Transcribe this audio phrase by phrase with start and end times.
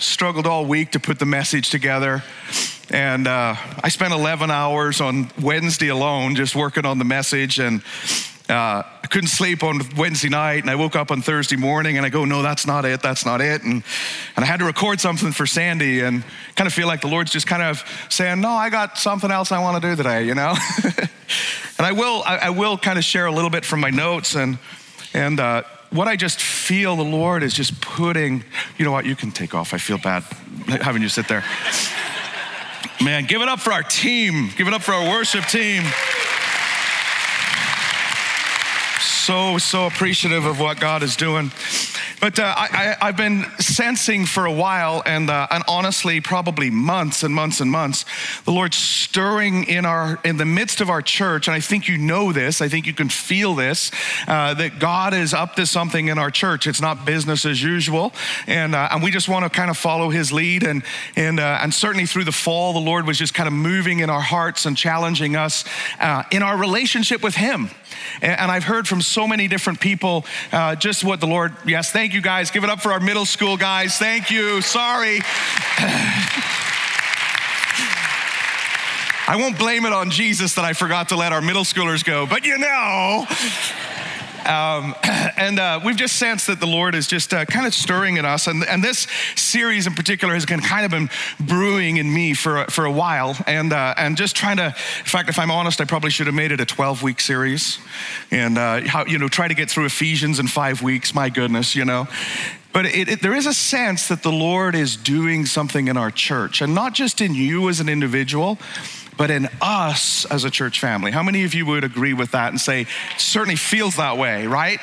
[0.00, 2.24] struggled all week to put the message together.
[2.90, 7.60] And uh, I spent 11 hours on Wednesday alone just working on the message.
[7.60, 7.82] And
[8.48, 12.04] uh, I couldn't sleep on Wednesday night, and I woke up on Thursday morning, and
[12.04, 13.00] I go, "No, that's not it.
[13.00, 13.84] That's not it." And
[14.34, 16.24] and I had to record something for Sandy, and
[16.56, 19.52] kind of feel like the Lord's just kind of saying, "No, I got something else
[19.52, 20.56] I want to do today," you know.
[21.78, 24.34] and I will, I, I, will kind of share a little bit from my notes,
[24.34, 24.58] and
[25.14, 28.44] and uh, what I just feel the Lord is just putting.
[28.78, 29.06] You know what?
[29.06, 29.74] You can take off.
[29.74, 30.22] I feel bad
[30.66, 31.44] having you sit there.
[33.02, 34.50] Man, give it up for our team.
[34.56, 35.82] Give it up for our worship team.
[39.00, 41.50] so, so appreciative of what God is doing.
[42.20, 47.22] But uh, I, have been sensing for a while, and, uh, and honestly, probably months
[47.22, 48.04] and months and months,
[48.44, 51.48] the Lord stirring in our in the midst of our church.
[51.48, 52.60] And I think you know this.
[52.60, 53.90] I think you can feel this
[54.28, 56.66] uh, that God is up to something in our church.
[56.66, 58.12] It's not business as usual,
[58.46, 60.62] and uh, and we just want to kind of follow His lead.
[60.62, 60.82] And
[61.16, 64.10] and uh, and certainly through the fall, the Lord was just kind of moving in
[64.10, 65.64] our hearts and challenging us
[65.98, 67.70] uh, in our relationship with Him.
[68.22, 72.14] And I've heard from so many different people uh, just what the Lord, yes, thank
[72.14, 72.50] you guys.
[72.50, 73.96] Give it up for our middle school guys.
[73.96, 74.60] Thank you.
[74.60, 75.20] Sorry.
[79.28, 82.26] I won't blame it on Jesus that I forgot to let our middle schoolers go,
[82.26, 83.26] but you know.
[84.50, 84.96] Um,
[85.36, 88.24] and uh, we've just sensed that the Lord is just uh, kind of stirring in
[88.24, 88.48] us.
[88.48, 89.06] And, and this
[89.36, 93.36] series in particular has been kind of been brewing in me for, for a while.
[93.46, 96.34] And, uh, and just trying to, in fact, if I'm honest, I probably should have
[96.34, 97.78] made it a 12 week series.
[98.32, 101.14] And, uh, how, you know, try to get through Ephesians in five weeks.
[101.14, 102.08] My goodness, you know.
[102.72, 106.10] But it, it, there is a sense that the Lord is doing something in our
[106.10, 108.58] church, and not just in you as an individual,
[109.20, 111.10] but in us as a church family.
[111.10, 112.86] How many of you would agree with that and say,
[113.18, 114.80] certainly feels that way, right?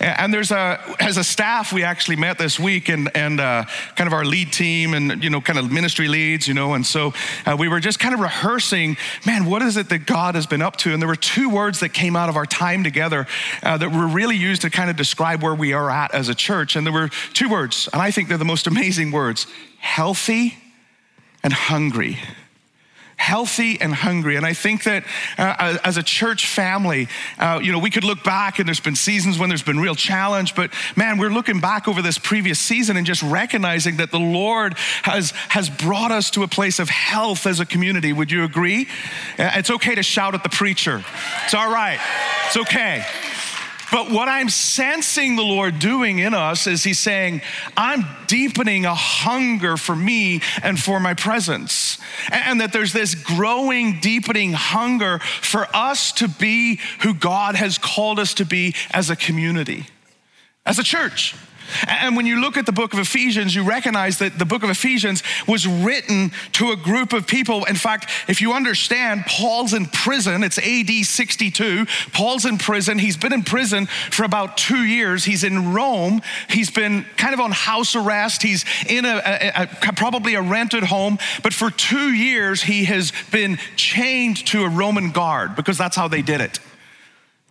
[0.00, 4.08] And there's a, as a staff, we actually met this week and, and uh, kind
[4.08, 7.14] of our lead team and, you know, kind of ministry leads, you know, and so
[7.46, 10.62] uh, we were just kind of rehearsing, man, what is it that God has been
[10.62, 10.92] up to?
[10.92, 13.28] And there were two words that came out of our time together
[13.62, 16.34] uh, that were really used to kind of describe where we are at as a
[16.34, 16.74] church.
[16.74, 19.46] And there were two words, and I think they're the most amazing words
[19.78, 20.56] healthy
[21.44, 22.18] and hungry
[23.20, 24.36] healthy and hungry.
[24.36, 25.04] And I think that
[25.36, 27.06] uh, as a church family,
[27.38, 29.94] uh, you know, we could look back and there's been seasons when there's been real
[29.94, 34.18] challenge, but man, we're looking back over this previous season and just recognizing that the
[34.18, 34.72] Lord
[35.02, 38.14] has, has brought us to a place of health as a community.
[38.14, 38.88] Would you agree?
[39.38, 41.04] Uh, it's okay to shout at the preacher.
[41.44, 42.00] It's all right.
[42.46, 43.04] It's okay.
[43.90, 47.42] But what I'm sensing the Lord doing in us is He's saying,
[47.76, 51.98] I'm deepening a hunger for me and for my presence.
[52.30, 58.18] And that there's this growing, deepening hunger for us to be who God has called
[58.18, 59.86] us to be as a community,
[60.64, 61.34] as a church.
[61.86, 64.70] And when you look at the book of Ephesians, you recognize that the book of
[64.70, 67.64] Ephesians was written to a group of people.
[67.64, 70.42] In fact, if you understand, Paul's in prison.
[70.42, 71.86] It's AD 62.
[72.12, 72.98] Paul's in prison.
[72.98, 75.24] He's been in prison for about two years.
[75.24, 76.22] He's in Rome.
[76.48, 78.42] He's been kind of on house arrest.
[78.42, 81.18] He's in a, a, a probably a rented home.
[81.42, 86.08] But for two years, he has been chained to a Roman guard because that's how
[86.08, 86.58] they did it.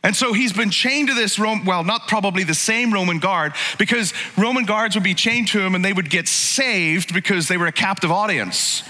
[0.01, 3.53] And so he's been chained to this Rome, well, not probably the same Roman guard,
[3.77, 7.57] because Roman guards would be chained to him and they would get saved because they
[7.57, 8.83] were a captive audience.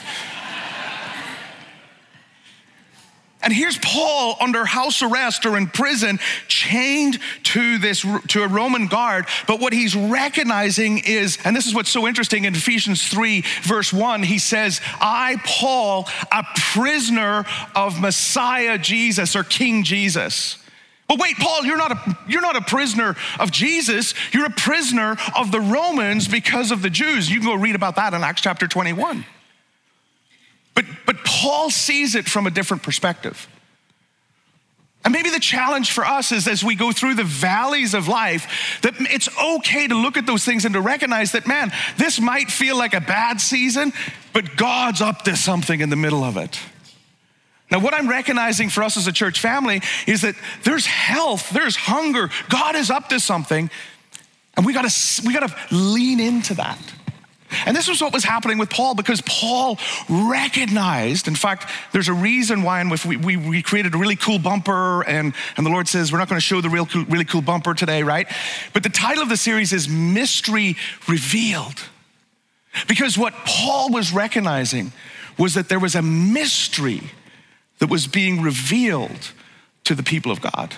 [3.41, 6.19] And here's Paul under house arrest or in prison,
[6.49, 9.27] chained to this to a Roman guard.
[9.47, 13.93] But what he's recognizing is, and this is what's so interesting in Ephesians 3, verse
[13.93, 17.45] 1, he says, I, Paul, a prisoner
[17.75, 20.57] of Messiah Jesus or King Jesus.
[21.09, 24.13] But wait, Paul, you're not, a, you're not a prisoner of Jesus.
[24.31, 27.31] You're a prisoner of the Romans because of the Jews.
[27.31, 29.25] You can go read about that in Acts chapter 21.
[30.75, 33.49] But, but Paul sees it from a different perspective.
[35.03, 38.79] And maybe the challenge for us is as we go through the valleys of life,
[38.83, 42.51] that it's okay to look at those things and to recognize that, man, this might
[42.51, 43.93] feel like a bad season,
[44.31, 46.59] but God's up to something in the middle of it.
[47.71, 51.75] Now, what I'm recognizing for us as a church family is that there's health, there's
[51.75, 52.29] hunger.
[52.49, 53.69] God is up to something,
[54.57, 54.91] and we gotta,
[55.25, 56.79] we gotta lean into that.
[57.65, 62.13] And this was what was happening with Paul because Paul recognized, in fact, there's a
[62.13, 65.87] reason why, and we, we, we created a really cool bumper, and, and the Lord
[65.87, 68.27] says, we're not gonna show the real cool, really cool bumper today, right?
[68.73, 70.75] But the title of the series is Mystery
[71.07, 71.81] Revealed.
[72.87, 74.91] Because what Paul was recognizing
[75.37, 77.01] was that there was a mystery
[77.79, 79.31] that was being revealed
[79.85, 80.73] to the people of God.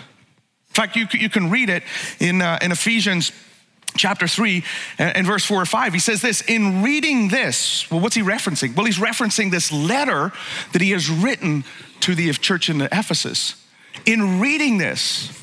[0.70, 1.84] In fact, you, you can read it
[2.20, 3.32] in, uh, in Ephesians
[3.98, 4.64] chapter 3
[4.98, 8.74] and verse 4 or 5 he says this in reading this well what's he referencing?
[8.74, 10.32] Well he's referencing this letter
[10.72, 11.66] that he has written
[12.00, 13.62] to the church in ephesus.
[14.06, 15.38] In reading this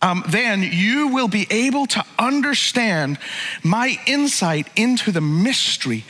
[0.00, 3.18] um, then you will be able to understand
[3.62, 6.04] my insight into the mystery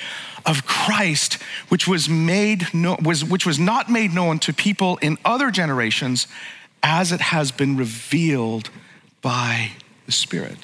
[0.49, 1.35] of Christ,
[1.69, 6.27] which was made no, was which was not made known to people in other generations,
[6.83, 8.71] as it has been revealed
[9.21, 9.73] by
[10.07, 10.59] the Spirit.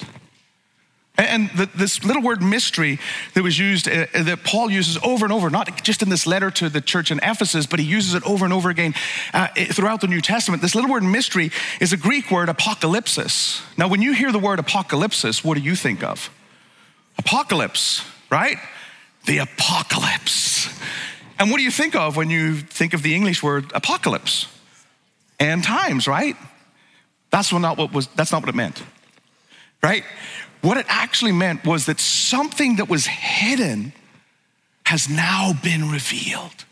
[1.17, 2.99] And this little word mystery
[3.35, 6.51] that was used, uh, that Paul uses over and over, not just in this letter
[6.51, 8.93] to the church in Ephesus, but he uses it over and over again
[9.33, 10.61] uh, throughout the New Testament.
[10.61, 13.61] This little word mystery is a Greek word, apocalypsis.
[13.77, 16.29] Now, when you hear the word apocalypsis, what do you think of?
[17.17, 18.57] Apocalypse, right?
[19.25, 20.69] The apocalypse.
[21.37, 24.47] And what do you think of when you think of the English word apocalypse?
[25.39, 26.35] End times, right?
[27.29, 28.81] That's not what was that's not what it meant.
[29.83, 30.03] Right?
[30.61, 33.93] What it actually meant was that something that was hidden
[34.85, 36.65] has now been revealed.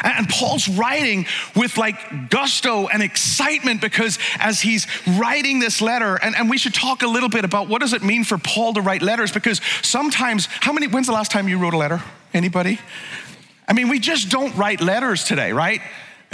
[0.00, 4.86] And Paul's writing with like gusto and excitement because as he's
[5.18, 8.02] writing this letter, and, and we should talk a little bit about what does it
[8.02, 11.58] mean for Paul to write letters because sometimes, how many, when's the last time you
[11.58, 12.02] wrote a letter?
[12.34, 12.78] Anybody?
[13.66, 15.80] I mean, we just don't write letters today, right?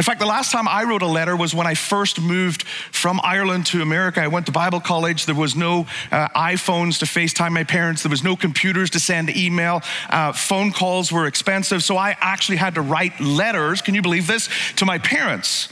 [0.02, 3.20] In fact, the last time I wrote a letter was when I first moved from
[3.22, 4.20] Ireland to America.
[4.20, 5.26] I went to Bible college.
[5.26, 8.02] There was no uh, iPhones to FaceTime my parents.
[8.02, 9.80] There was no computers to send email.
[10.10, 11.84] Uh, phone calls were expensive.
[11.84, 15.68] So I actually had to write letters, can you believe this, to my parents.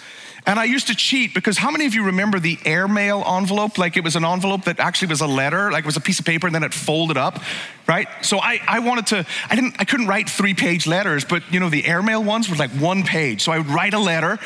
[0.46, 3.78] And I used to cheat because how many of you remember the airmail envelope?
[3.78, 6.18] Like it was an envelope that actually was a letter, like it was a piece
[6.18, 7.40] of paper and then it folded up,
[7.86, 8.08] right?
[8.22, 11.60] So I, I wanted to, I didn't, I couldn't write three page letters, but you
[11.60, 13.42] know, the airmail ones were like one page.
[13.42, 14.38] So I would write a letter,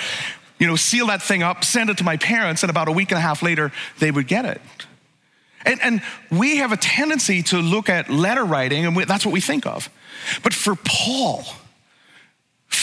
[0.59, 3.11] you know, seal that thing up, send it to my parents, and about a week
[3.11, 4.61] and a half later, they would get it.
[5.65, 9.33] And, and we have a tendency to look at letter writing, and we, that's what
[9.33, 9.89] we think of.
[10.43, 11.45] But for Paul,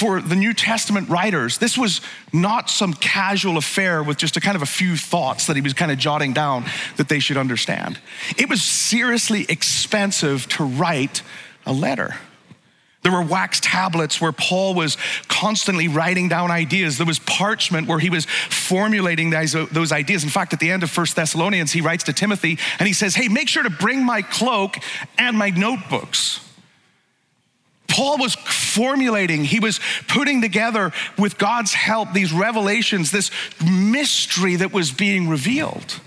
[0.01, 2.01] for the New Testament writers, this was
[2.33, 5.73] not some casual affair with just a kind of a few thoughts that he was
[5.73, 6.65] kind of jotting down
[6.97, 7.99] that they should understand.
[8.35, 11.21] It was seriously expensive to write
[11.67, 12.15] a letter.
[13.03, 16.97] There were wax tablets where Paul was constantly writing down ideas.
[16.97, 20.23] There was parchment where he was formulating those, ideas.
[20.23, 23.13] In fact, at the end of First Thessalonians, he writes to Timothy and he says,
[23.13, 24.77] Hey, make sure to bring my cloak
[25.19, 26.39] and my notebooks.
[27.91, 33.31] Paul was formulating, he was putting together with God's help these revelations, this
[33.63, 35.99] mystery that was being revealed.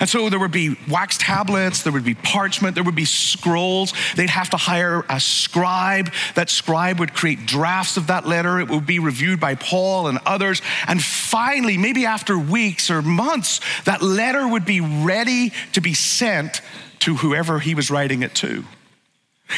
[0.00, 3.94] And so there would be wax tablets, there would be parchment, there would be scrolls.
[4.16, 6.12] They'd have to hire a scribe.
[6.34, 8.58] That scribe would create drafts of that letter.
[8.58, 10.60] It would be reviewed by Paul and others.
[10.86, 16.60] And finally, maybe after weeks or months, that letter would be ready to be sent
[17.00, 18.64] to whoever he was writing it to.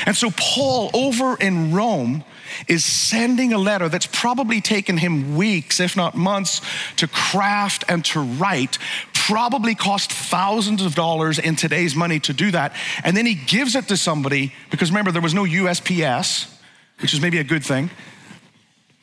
[0.04, 2.24] And so, Paul over in Rome
[2.66, 6.60] is sending a letter that's probably taken him weeks, if not months,
[6.96, 8.78] to craft and to write,
[9.14, 12.74] probably cost thousands of dollars in today's money to do that.
[13.04, 16.54] And then he gives it to somebody, because remember, there was no USPS,
[17.00, 17.90] which is maybe a good thing.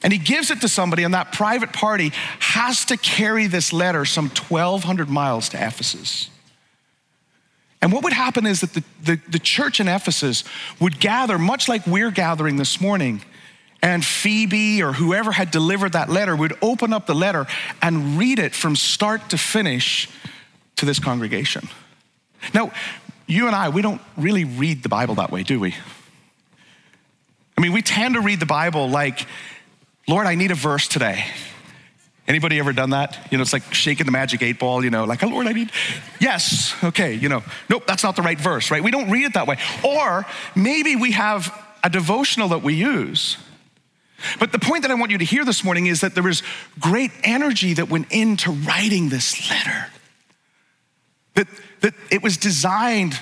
[0.04, 4.06] And he gives it to somebody, and that private party has to carry this letter
[4.06, 6.30] some 1,200 miles to Ephesus.
[7.86, 10.44] And what would happen is that the, the, the, church in Ephesus
[10.80, 13.22] would gather, much like we're gathering this morning.
[13.80, 17.46] And Phoebe or whoever had delivered that letter would open up the letter
[17.84, 20.10] and read it from start to finish
[20.78, 21.70] to this congregation.
[22.56, 22.72] Now,
[23.28, 25.76] you and I, we don't really read the Bible that way, do we?
[27.56, 29.28] I mean, we tend to read the Bible like,
[30.08, 31.24] Lord, I need a verse today.
[32.28, 33.28] Anybody ever done that?
[33.30, 35.52] You know, it's like shaking the magic eight ball, you know, like, oh Lord, I
[35.52, 35.72] need,
[36.20, 38.84] yes, okay, you know, nope, that's not the right verse, right?
[38.84, 39.58] We don't read it that way.
[39.84, 43.38] Or maybe we have a devotional that we use.
[44.40, 46.42] But the point that I want you to hear this morning is that there was
[46.80, 49.88] great energy that went into writing this letter.
[51.36, 51.48] That,
[51.82, 53.20] that it was designed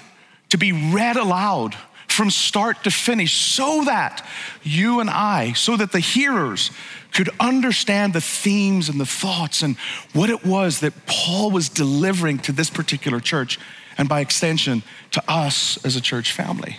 [0.49, 1.75] to be read aloud
[2.07, 4.25] from start to finish so that
[4.61, 6.69] you and I, so that the hearers
[7.13, 9.77] could understand the themes and the thoughts and
[10.13, 13.59] what it was that Paul was delivering to this particular church
[13.97, 16.77] and by extension to us as a church family.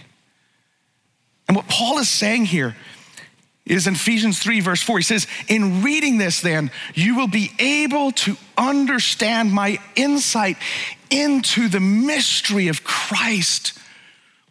[1.46, 2.74] And what Paul is saying here
[3.66, 4.98] is in Ephesians 3, verse 4.
[4.98, 10.56] He says, In reading this, then, you will be able to understand my insight
[11.10, 13.78] into the mystery of Christ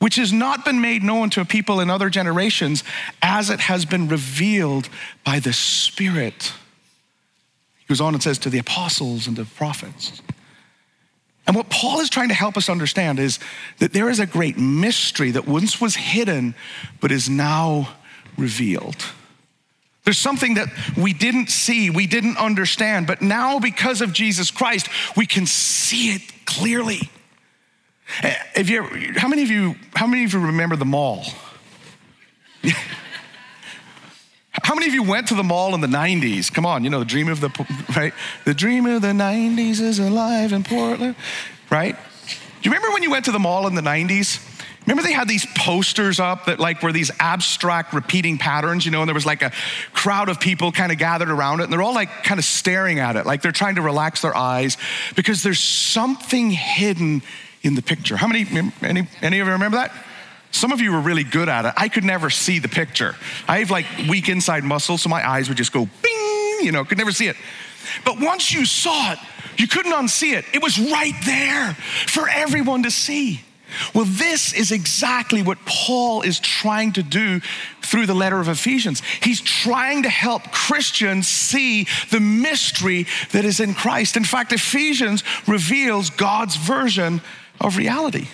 [0.04, 2.84] which has not been made known to people in other generations
[3.22, 4.90] as it has been revealed
[5.24, 6.52] by the Spirit.
[7.78, 10.22] He goes on and says to the apostles and the prophets.
[11.48, 13.40] And what Paul is trying to help us understand is
[13.80, 16.54] that there is a great mystery that once was hidden,
[17.00, 17.96] but is now
[18.38, 19.06] revealed.
[20.04, 20.68] There's something that
[20.98, 26.10] we didn't see, we didn't understand, but now because of Jesus Christ, we can see
[26.16, 27.10] it clearly.
[28.22, 28.84] Eh, if you,
[29.16, 31.26] how many of you, how many of you remember the mall?
[34.62, 36.54] How many of you went to the mall in the 90s?
[36.54, 37.50] Come on, you know, the dream of the,
[37.98, 38.14] right?
[38.46, 41.16] The dream of the 90s is alive in Portland,
[41.72, 41.96] right?
[41.96, 44.48] Do you remember when you went to the mall in the 90s?
[44.86, 49.02] Remember they had these posters up that like were these abstract repeating patterns, you know,
[49.02, 49.52] and there was like a
[49.94, 53.00] crowd of people kind of gathered around it and they're all like kind of staring
[53.00, 54.78] at it, like they're trying to relax their eyes
[55.16, 57.22] because there's something hidden
[57.64, 58.18] in the picture.
[58.18, 58.46] How many,
[58.82, 59.92] any, any of you remember that?
[60.52, 61.74] Some of you were really good at it.
[61.78, 63.16] I could never see the picture.
[63.48, 66.86] I have like weak inside muscles, so my eyes would just go bing, you know,
[66.86, 67.36] could never see it.
[68.06, 69.20] But once you saw it,
[69.58, 70.46] you couldn't unsee it.
[70.54, 71.74] It was right there
[72.08, 73.42] for everyone to see.
[73.96, 77.40] Well, this is exactly what Paul is trying to do
[77.82, 79.02] through the letter of Ephesians.
[79.22, 84.16] He's trying to help Christians see the mystery that is in Christ.
[84.16, 87.22] In fact, Ephesians reveals God's version
[87.64, 88.28] of reality.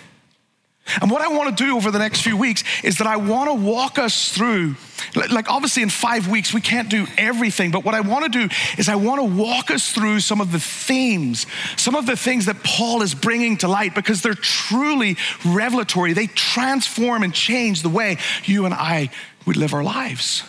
[1.01, 3.49] And what I want to do over the next few weeks is that I want
[3.49, 4.75] to walk us through,
[5.13, 8.53] like obviously in five weeks, we can't do everything, but what I want to do
[8.77, 11.45] is I want to walk us through some of the themes,
[11.77, 16.13] some of the things that Paul is bringing to light because they're truly revelatory.
[16.13, 19.09] They transform and change the way you and I
[19.45, 20.43] would live our lives.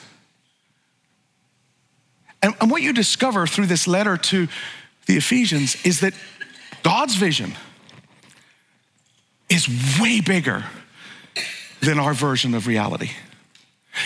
[2.42, 4.48] And, and what you discover through this letter to
[5.04, 6.14] the Ephesians is that
[6.82, 7.54] God's vision
[9.50, 9.68] is
[10.00, 10.64] way bigger
[11.80, 13.10] than our version of reality.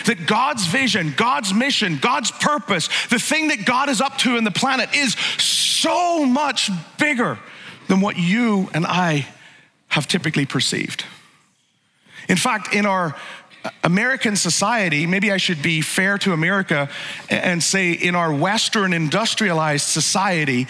[0.07, 4.45] That God's vision, God's mission, God's purpose, the thing that God is up to in
[4.45, 7.39] the planet is so much bigger
[7.89, 9.27] than what you and I
[9.89, 11.05] have typically perceived.
[12.29, 13.15] In fact, in our
[13.83, 16.89] American society, maybe I should be fair to America
[17.29, 20.67] and say in our Western industrialized society,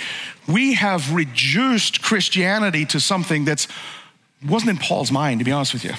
[0.49, 3.69] we have reduced Christianity to something that's
[4.47, 5.91] wasn't in Paul's mind, to be honest with you.
[5.91, 5.97] In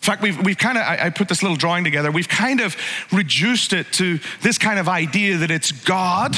[0.00, 2.76] fact, we've, we've kind of, I, I, put this little drawing together, we've kind of
[3.12, 6.36] reduced it to this kind of idea that it's God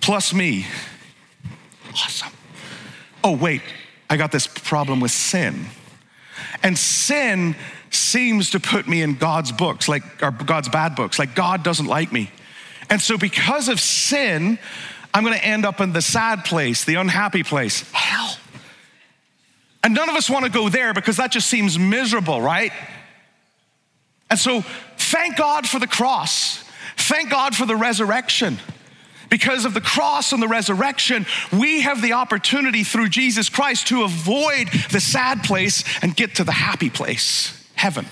[0.00, 0.66] plus me.
[1.90, 2.32] Awesome.
[3.22, 3.60] Oh, wait,
[4.08, 5.66] I got this problem with sin.
[6.62, 7.54] And sin
[7.90, 11.86] seems to put me in God's books, like, or God's bad books, like God doesn't
[11.86, 12.30] like me.
[12.88, 14.58] And so, because of sin,
[15.14, 18.36] I'm gonna end up in the sad place, the unhappy place, hell.
[19.84, 22.72] And none of us want to go there because that just seems miserable, right?
[24.30, 24.62] And so,
[24.96, 26.64] thank God for the cross.
[26.96, 28.58] Thank God for the resurrection.
[29.28, 34.04] Because of the cross and the resurrection, we have the opportunity through Jesus Christ to
[34.04, 38.06] avoid the sad place and get to the happy place, heaven.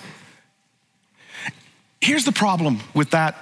[2.00, 3.36] Here's the problem with that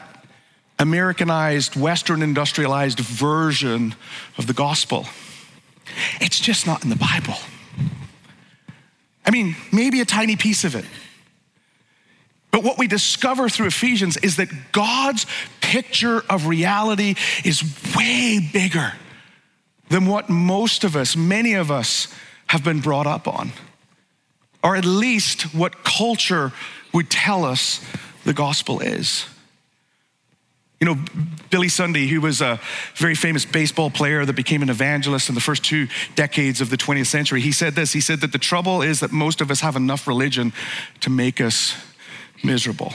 [0.79, 3.95] Americanized, Western industrialized version
[4.37, 5.07] of the gospel
[6.21, 7.35] it's just not in the Bible.
[9.29, 10.87] I mean, maybe a tiny piece of it.
[12.51, 15.27] But what we discover through Ephesians is that God's
[15.61, 17.63] picture of reality is
[17.95, 18.95] way bigger
[19.91, 22.09] than what most of us, many of us,
[22.47, 23.53] have been brought up on,
[24.65, 26.51] or at least what culture
[26.95, 27.85] would tell us
[28.25, 29.27] the gospel is.
[30.81, 30.99] You know,
[31.51, 32.61] Billy Sunday, who was a
[32.95, 36.77] very famous baseball player that became an evangelist in the first two decades of the
[36.77, 37.93] 20th century, he said this.
[37.93, 40.53] He said that the trouble is that most of us have enough religion
[41.01, 41.75] to make us
[42.45, 42.93] miserable.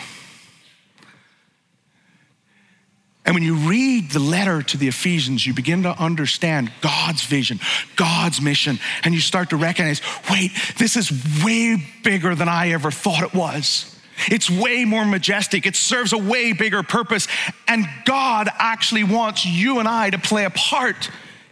[3.26, 7.60] And when you read the letter to the Ephesians, you begin to understand God's vision,
[7.96, 11.12] God's mission, and you start to recognize wait, this is
[11.44, 13.93] way bigger than I ever thought it was.
[14.30, 15.66] It's way more majestic.
[15.66, 17.28] It serves a way bigger purpose.
[17.68, 21.10] And God actually wants you and I to play a part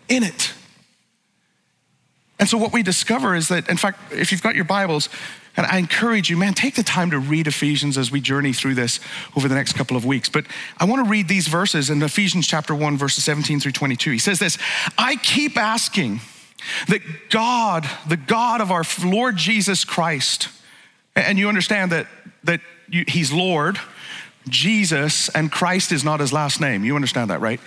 [0.08, 0.54] in it.
[2.40, 5.10] And so, what we discover is that, in fact, if you've got your Bibles,
[5.58, 8.76] and I encourage you, man, take the time to read Ephesians as we journey through
[8.76, 9.00] this
[9.36, 10.30] over the next couple of weeks.
[10.30, 10.46] But
[10.80, 14.12] I want to read these verses in Ephesians chapter 1, verses 17 through 22.
[14.12, 14.58] He says this
[14.98, 16.22] I keep asking
[16.88, 20.48] that God, the God of our Lord Jesus Christ,
[21.16, 22.08] and you understand that
[22.44, 23.80] that you, he's Lord,
[24.48, 26.84] Jesus, and Christ is not his last name.
[26.84, 27.60] You understand that, right?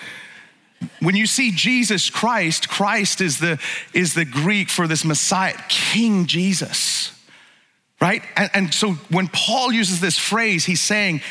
[1.01, 3.59] When you see Jesus Christ, Christ is the,
[3.95, 7.19] is the Greek for this Messiah, King Jesus,
[8.01, 8.23] right?
[8.37, 11.23] And, and so when Paul uses this phrase, he's saying,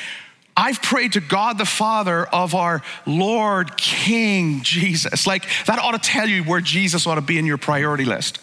[0.56, 5.28] I've prayed to God the Father of our Lord King Jesus.
[5.28, 8.40] Like that ought to tell you where Jesus ought to be in your priority list.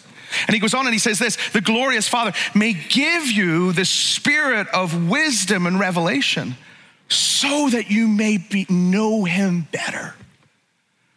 [0.47, 3.85] And he goes on and he says this the glorious Father may give you the
[3.85, 6.55] spirit of wisdom and revelation
[7.07, 10.15] so that you may be, know him better.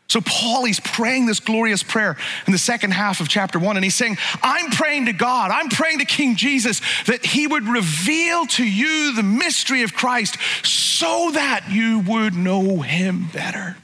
[0.08, 2.16] So, Paul, he's praying this glorious prayer
[2.46, 5.68] in the second half of chapter one, and he's saying, I'm praying to God, I'm
[5.68, 11.30] praying to King Jesus that he would reveal to you the mystery of Christ so
[11.32, 13.76] that you would know him better.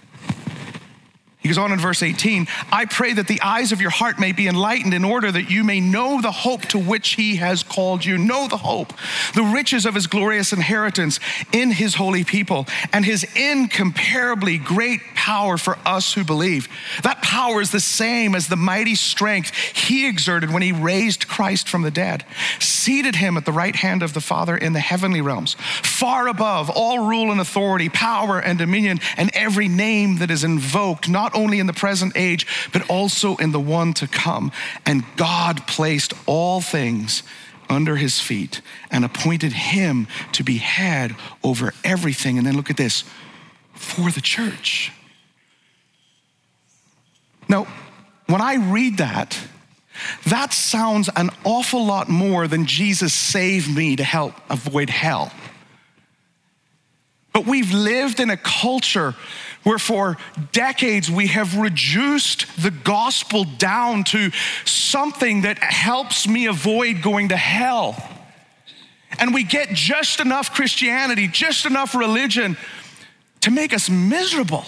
[1.43, 4.33] He goes on in verse 18 I pray that the eyes of your heart may
[4.33, 8.05] be enlightened in order that you may know the hope to which he has called
[8.05, 8.19] you.
[8.19, 8.93] Know the hope,
[9.35, 11.19] the riches of his glorious inheritance
[11.53, 16.69] in his holy people, and his incomparably great power for us who believe.
[17.03, 21.69] That power is the same as the mighty strength he exerted when he raised Christ
[21.69, 22.25] from the dead,
[22.59, 26.69] seated him at the right hand of the Father in the heavenly realms, far above
[26.69, 31.41] all rule and authority, power and dominion, and every name that is invoked, not not
[31.41, 34.53] only in the present age, but also in the one to come.
[34.87, 37.23] And God placed all things
[37.69, 38.61] under his feet
[38.91, 42.39] and appointed him to be head over everything.
[42.39, 43.05] And then look at this
[43.75, 44.93] for the church.
[47.49, 47.67] Now,
[48.27, 49.39] when I read that,
[50.27, 55.33] that sounds an awful lot more than Jesus saved me to help avoid hell.
[57.33, 59.15] But we've lived in a culture
[59.63, 60.17] where for
[60.53, 64.31] decades we have reduced the gospel down to
[64.65, 67.97] something that helps me avoid going to hell.
[69.19, 72.57] And we get just enough Christianity, just enough religion
[73.43, 74.65] to make us miserable.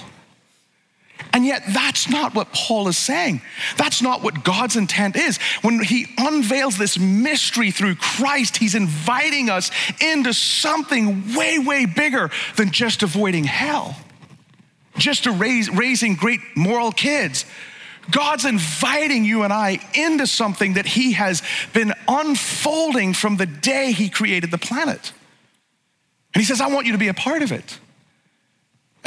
[1.35, 3.40] And yet, that's not what Paul is saying.
[3.78, 5.38] That's not what God's intent is.
[5.62, 9.70] When he unveils this mystery through Christ, he's inviting us
[10.02, 13.96] into something way, way bigger than just avoiding hell
[14.96, 17.44] just to raise, raising great moral kids.
[18.11, 23.92] God's inviting you and I into something that He has been unfolding from the day
[23.92, 25.12] He created the planet.
[26.35, 27.78] And He says, I want you to be a part of it.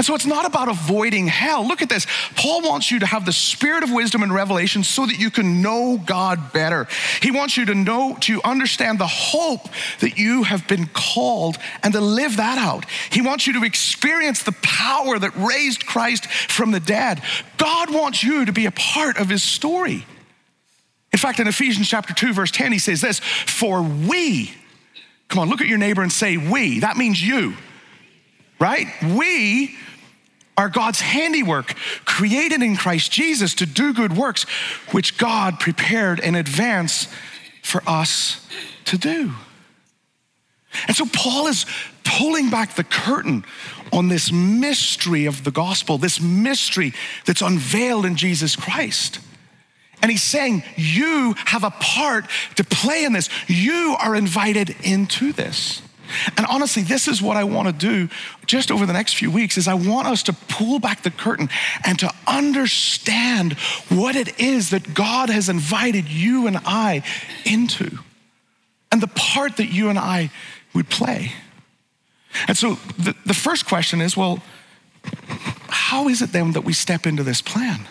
[0.05, 1.67] And so it's not about avoiding hell.
[1.67, 2.05] Look at this.
[2.35, 5.63] Paul wants you to have the spirit of wisdom and revelation so that you can
[5.63, 6.87] know God better.
[7.23, 9.67] He wants you to know, to understand the hope
[10.01, 12.85] that you have been called and to live that out.
[13.09, 17.23] He wants you to experience the power that raised Christ from the dead.
[17.57, 20.05] God wants you to be a part of his story.
[21.13, 24.53] In fact, in Ephesians chapter 2, verse 10, he says this For we,
[25.29, 26.81] come on, look at your neighbor and say, We.
[26.81, 27.55] That means you
[28.59, 28.87] right?
[29.15, 29.75] We
[30.57, 34.43] are God's handiwork, created in Christ Jesus to do good works,
[34.91, 37.07] which God prepared in advance
[37.61, 38.47] for us
[38.85, 39.33] to do.
[40.87, 41.65] And so Paul is
[42.03, 43.45] pulling back the curtain
[43.91, 46.93] on this mystery of the gospel, this mystery
[47.25, 49.19] that's unveiled in Jesus Christ.
[50.01, 53.29] And he's saying, You have a part to play in this.
[53.47, 55.81] You are invited into this.
[56.37, 58.09] And honestly, this is what I want to do
[58.45, 61.49] just over the next few weeks is I want us to pull back the curtain
[61.85, 63.53] and to understand
[63.89, 67.03] what it is that God has invited you and I
[67.45, 67.99] into
[68.91, 70.31] and the part that you and I
[70.73, 71.33] would play.
[72.47, 74.41] And so the, the first question is well,
[75.69, 77.87] how is it then that we step into this plan?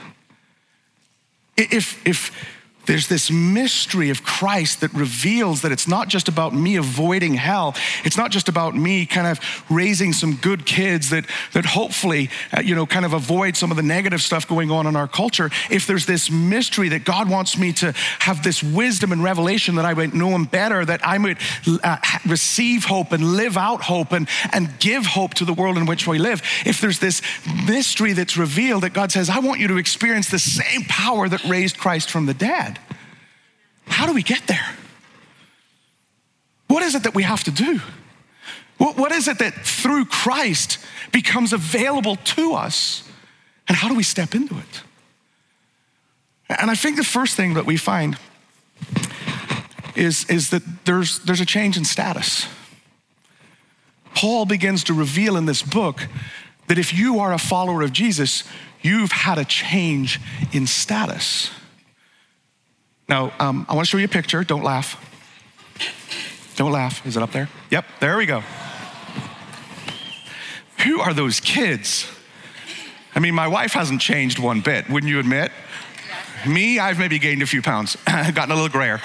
[1.56, 2.53] If, if
[2.86, 7.74] there's this mystery of Christ that reveals that it's not just about me avoiding hell.
[8.04, 12.60] It's not just about me kind of raising some good kids that, that hopefully, uh,
[12.60, 15.50] you know, kind of avoid some of the negative stuff going on in our culture.
[15.70, 19.84] If there's this mystery that God wants me to have this wisdom and revelation that
[19.84, 21.38] I might know Him better, that I might
[21.82, 25.86] uh, receive hope and live out hope and, and give hope to the world in
[25.86, 26.42] which we live.
[26.66, 27.22] If there's this
[27.66, 31.42] mystery that's revealed that God says, I want you to experience the same power that
[31.44, 32.73] raised Christ from the dead
[33.86, 34.76] how do we get there?
[36.68, 37.80] What is it that we have to do?
[38.78, 40.78] What, what is it that through Christ
[41.12, 43.08] becomes available to us?
[43.68, 44.82] And how do we step into it?
[46.48, 48.18] And I think the first thing that we find
[49.94, 52.46] is, is that there's, there's a change in status.
[54.14, 56.06] Paul begins to reveal in this book
[56.66, 58.44] that if you are a follower of Jesus,
[58.82, 60.20] you've had a change
[60.52, 61.50] in status.
[63.08, 64.44] Now, um, I want to show you a picture.
[64.44, 65.00] Don't laugh.
[66.56, 67.04] Don't laugh.
[67.06, 67.48] Is it up there?
[67.70, 68.42] Yep, there we go.
[70.84, 72.06] Who are those kids?
[73.14, 75.50] I mean, my wife hasn't changed one bit, wouldn't you admit?
[76.46, 79.00] Me, I've maybe gained a few pounds, gotten a little grayer.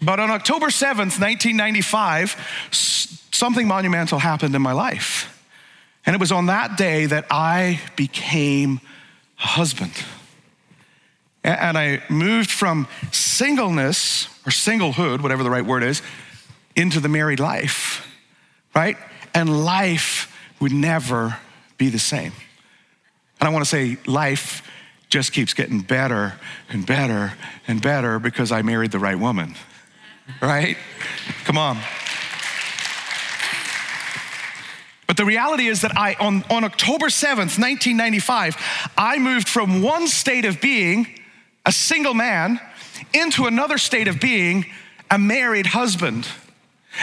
[0.00, 2.68] But on October 7th, 1995,
[3.30, 5.28] something monumental happened in my life.
[6.04, 8.80] And it was on that day that I became
[9.38, 9.92] a husband.
[11.44, 16.02] And I moved from singleness or singlehood, whatever the right word is,
[16.76, 18.06] into the married life,
[18.74, 18.96] right?
[19.34, 21.38] And life would never
[21.78, 22.32] be the same.
[23.40, 24.62] And I want to say, life
[25.08, 26.34] just keeps getting better
[26.68, 27.32] and better
[27.66, 29.56] and better because I married the right woman,
[30.40, 30.76] right?
[31.44, 31.78] Come on.
[35.08, 38.56] But the reality is that I, on, on October 7th, 1995,
[38.96, 41.06] I moved from one state of being,
[41.64, 42.60] a single man,
[43.12, 44.66] into another state of being,
[45.10, 46.26] a married husband.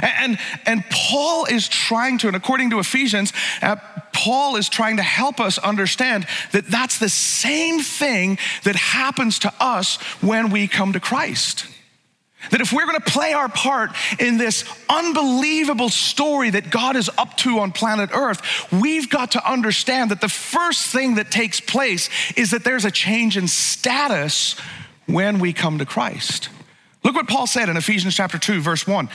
[0.01, 3.77] And, and Paul is trying to, and according to Ephesians, uh,
[4.13, 9.53] Paul is trying to help us understand that that's the same thing that happens to
[9.59, 11.65] us when we come to Christ.
[12.51, 17.35] That if we're gonna play our part in this unbelievable story that God is up
[17.37, 22.09] to on planet Earth, we've got to understand that the first thing that takes place
[22.37, 24.55] is that there's a change in status
[25.05, 26.49] when we come to Christ.
[27.03, 29.09] Look what Paul said in Ephesians chapter 2, verse 1.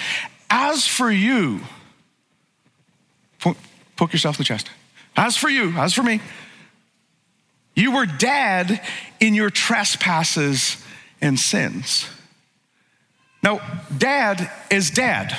[0.51, 1.61] As for you,
[3.97, 4.71] poke yourself in the chest.
[5.17, 6.21] As for you, as for me,
[7.75, 8.81] you were dead
[9.21, 10.77] in your trespasses
[11.21, 12.09] and sins.
[13.45, 13.61] Now,
[13.97, 15.39] dad is dad.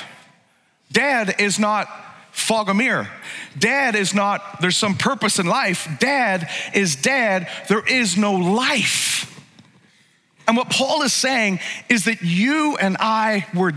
[0.92, 1.88] Dad is not
[2.32, 3.10] fog a mirror.
[3.58, 5.88] Dad is not, there's some purpose in life.
[6.00, 7.50] Dad is dad.
[7.68, 9.42] There is no life.
[10.48, 13.74] And what Paul is saying is that you and I were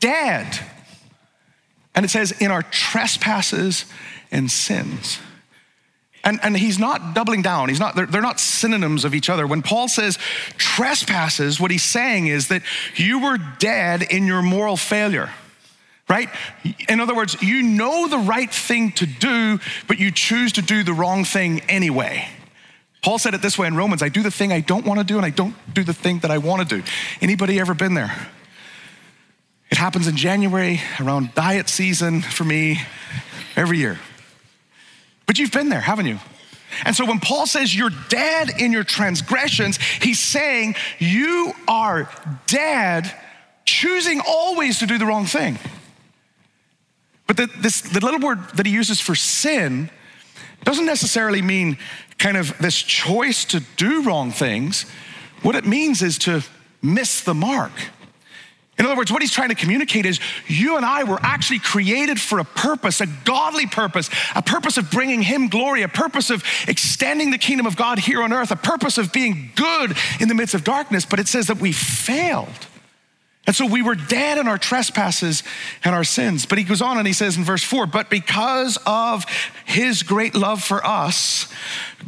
[0.00, 0.58] dead.
[1.94, 3.84] And it says, in our trespasses
[4.32, 5.18] and sins.
[6.22, 7.70] And, and he's not doubling down.
[7.70, 9.46] He's not, they're, they're not synonyms of each other.
[9.46, 10.18] When Paul says
[10.58, 12.62] trespasses, what he's saying is that
[12.94, 15.30] you were dead in your moral failure,
[16.08, 16.28] right?
[16.88, 20.82] In other words, you know the right thing to do, but you choose to do
[20.82, 22.28] the wrong thing anyway.
[23.02, 25.04] Paul said it this way in Romans I do the thing I don't want to
[25.04, 26.84] do, and I don't do the thing that I want to do.
[27.22, 28.14] Anybody ever been there?
[29.70, 32.80] It happens in January around diet season for me
[33.56, 33.98] every year.
[35.30, 36.18] But you've been there, haven't you?
[36.84, 42.10] And so when Paul says you're dead in your transgressions, he's saying you are
[42.48, 43.08] dead
[43.64, 45.56] choosing always to do the wrong thing.
[47.28, 49.88] But the, this, the little word that he uses for sin
[50.64, 51.78] doesn't necessarily mean
[52.18, 54.84] kind of this choice to do wrong things.
[55.42, 56.42] What it means is to
[56.82, 57.70] miss the mark.
[58.80, 62.18] In other words, what he's trying to communicate is you and I were actually created
[62.18, 66.42] for a purpose, a godly purpose, a purpose of bringing him glory, a purpose of
[66.66, 70.34] extending the kingdom of God here on earth, a purpose of being good in the
[70.34, 71.04] midst of darkness.
[71.04, 72.68] But it says that we failed.
[73.50, 75.42] And so we were dead in our trespasses
[75.82, 76.46] and our sins.
[76.46, 79.26] But he goes on and he says in verse four, but because of
[79.64, 81.52] his great love for us,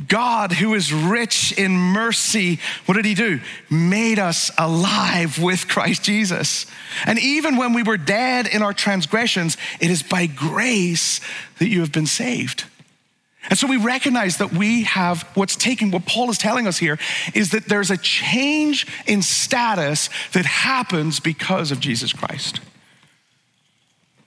[0.06, 3.40] God, who is rich in mercy, what did he do?
[3.68, 6.66] Made us alive with Christ Jesus.
[7.06, 11.20] And even when we were dead in our transgressions, it is by grace
[11.58, 12.66] that you have been saved.
[13.50, 16.98] And so we recognize that we have what's taking, what Paul is telling us here
[17.34, 22.60] is that there's a change in status that happens because of Jesus Christ.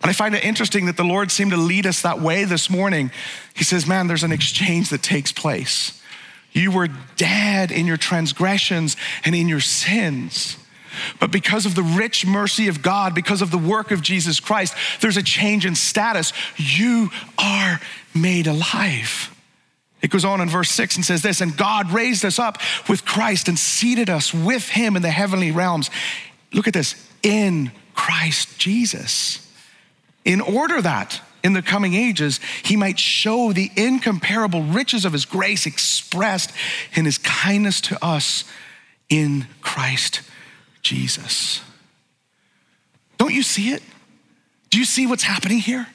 [0.01, 2.69] And I find it interesting that the Lord seemed to lead us that way this
[2.69, 3.09] morning.
[3.55, 5.99] He says, Man, there's an exchange that takes place.
[6.51, 10.57] You were dead in your transgressions and in your sins.
[11.19, 14.73] But because of the rich mercy of God, because of the work of Jesus Christ,
[15.01, 16.33] there's a change in status.
[16.57, 17.79] You are
[18.13, 19.31] made alive.
[20.01, 23.05] It goes on in verse six and says this, and God raised us up with
[23.05, 25.89] Christ and seated us with him in the heavenly realms.
[26.53, 29.51] Look at this, in Christ Jesus.
[30.23, 35.25] In order that in the coming ages he might show the incomparable riches of his
[35.25, 36.51] grace expressed
[36.95, 38.43] in his kindness to us
[39.09, 40.21] in Christ
[40.85, 41.61] Jesus.
[43.17, 43.81] Don't you see it?
[44.69, 45.87] Do you see what's happening here?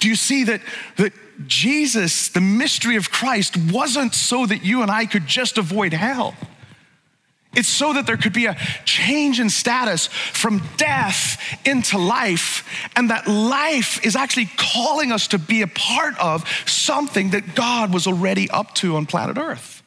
[0.00, 0.60] Do you see that,
[0.96, 1.14] that
[1.46, 6.34] Jesus, the mystery of Christ, wasn't so that you and I could just avoid hell?
[7.54, 13.08] It's so that there could be a change in status from death into life, and
[13.08, 18.06] that life is actually calling us to be a part of something that God was
[18.06, 19.82] already up to on planet Earth.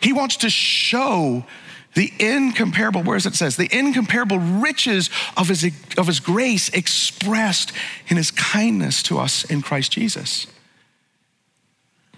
[0.00, 1.46] He wants to show
[1.94, 3.56] the incomparable, where does it says?
[3.56, 7.72] The incomparable riches of his, of his grace expressed
[8.08, 10.46] in his kindness to us in Christ Jesus.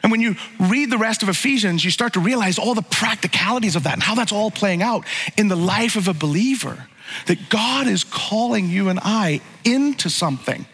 [0.03, 3.77] And when you read the rest of Ephesians, you start to realize all the practicalities
[3.77, 5.05] of that and how that's all playing out
[5.37, 6.87] in the life of a believer.
[7.27, 10.67] That God is calling you and I into something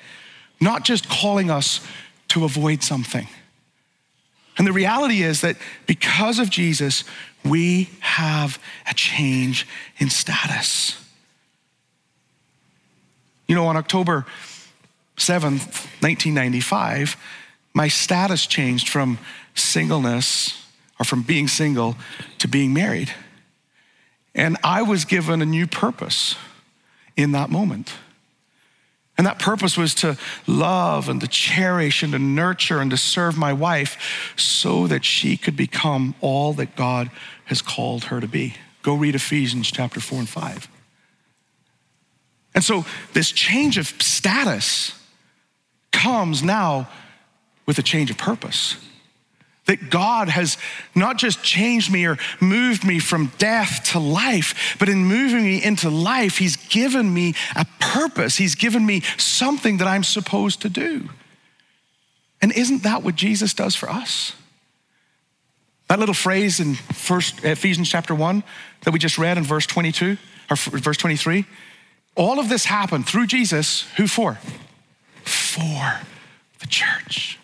[0.63, 1.81] not just calling us
[2.29, 3.27] to avoid something.
[4.57, 7.05] And the reality is that because of Jesus,
[7.45, 9.67] we have a change
[9.99, 10.99] in status.
[13.47, 14.25] You know, on October
[15.17, 17.17] 7th, 1995,
[17.75, 19.19] my status changed from
[19.55, 20.65] singleness
[20.99, 21.97] or from being single
[22.39, 23.13] to being married.
[24.35, 26.37] And I was given a new purpose
[27.17, 27.93] in that moment.
[29.23, 33.39] And that purpose was to love and to cherish and to nurture and to serve
[33.39, 37.09] my wife so that she could become all that God
[37.45, 38.55] has called her to be.
[38.83, 40.69] Go read Ephesians chapter 4 and 5.
[42.57, 45.01] And so this change of status
[45.93, 46.89] comes now
[47.65, 48.77] with a change of purpose.
[49.67, 50.59] That God has
[50.95, 55.63] not just changed me or moved me from death to life, but in moving me
[55.63, 58.37] into life, He's given me a purpose.
[58.37, 61.09] He's given me something that I'm supposed to do.
[62.41, 64.35] And isn't that what Jesus does for us?
[65.89, 68.43] That little phrase in first Ephesians chapter 1
[68.83, 70.17] that we just read in verse 22
[70.51, 71.45] or verse 23,
[72.17, 74.39] all of this happened through Jesus, who for?
[75.25, 76.01] For
[76.61, 77.39] the church.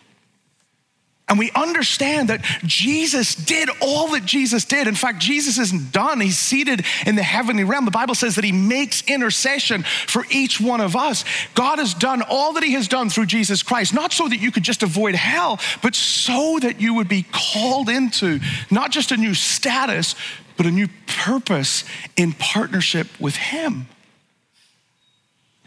[1.29, 4.89] And we understand that Jesus did all that Jesus did.
[4.89, 6.21] In fact, Jesus isn't done.
[6.21, 7.85] He's seated in the heavenly realm.
[7.85, 11.25] The Bible says that he makes intercession for each one of us.
[11.55, 14.51] God has done all that he has done through Jesus Christ, not so that you
[14.51, 19.17] could just avoid hell, but so that you would be called into not just a
[19.17, 20.15] new status,
[20.57, 21.85] but a new purpose
[22.17, 23.87] in partnership with him.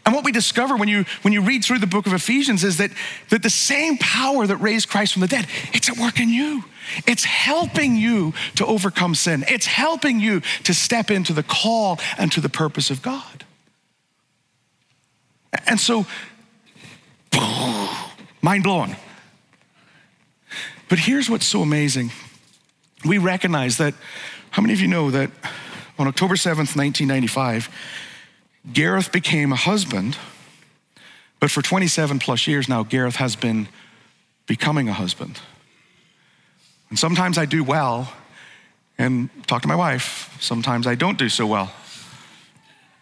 [0.04, 2.78] And what we discover when you, when you read through the book of Ephesians is
[2.78, 2.90] that,
[3.28, 6.64] that the same power that raised Christ from the dead, it's at work in you.
[7.06, 9.44] It's helping you to overcome sin.
[9.48, 13.44] It's helping you to step into the call and to the purpose of God.
[15.66, 16.06] And so,
[18.42, 18.96] mind blown.
[20.88, 22.10] But here's what's so amazing.
[23.04, 23.94] We recognize that,
[24.50, 25.30] how many of you know that
[25.98, 27.70] on October 7th, 1995,
[28.70, 30.16] Gareth became a husband,
[31.40, 33.68] but for 27 plus years now, Gareth has been
[34.46, 35.40] becoming a husband.
[36.90, 38.12] And sometimes I do well
[38.98, 40.36] and talk to my wife.
[40.40, 41.72] Sometimes I don't do so well.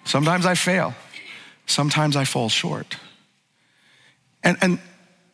[0.04, 0.94] Sometimes I fail.
[1.66, 2.96] Sometimes I fall short.
[4.42, 4.78] And, and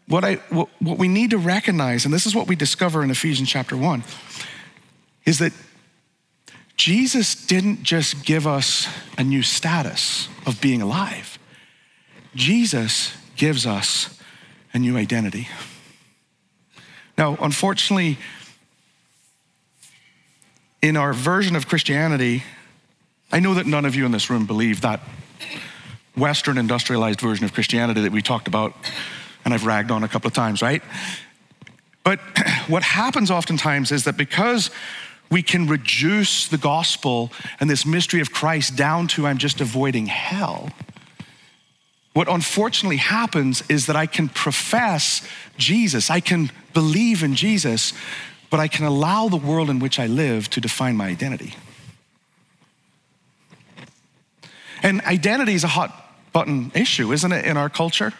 [0.08, 3.10] what, I, what, what we need to recognize, and this is what we discover in
[3.10, 4.02] Ephesians chapter 1,
[5.24, 5.52] is that
[6.76, 11.38] Jesus didn't just give us a new status of being alive,
[12.34, 14.20] Jesus gives us
[14.72, 15.48] a new identity.
[17.16, 18.18] Now, unfortunately,
[20.82, 22.42] in our version of Christianity,
[23.32, 25.00] I know that none of you in this room believe that
[26.14, 28.74] Western industrialized version of Christianity that we talked about
[29.46, 30.82] and I've ragged on a couple of times, right?
[32.02, 32.18] But
[32.66, 34.70] what happens oftentimes is that because
[35.30, 40.06] we can reduce the gospel and this mystery of Christ down to I'm just avoiding
[40.06, 40.70] hell.
[42.12, 45.26] What unfortunately happens is that I can profess
[45.58, 47.92] Jesus, I can believe in Jesus,
[48.48, 51.54] but I can allow the world in which I live to define my identity.
[54.82, 55.92] And identity is a hot
[56.32, 58.12] button issue, isn't it, in our culture?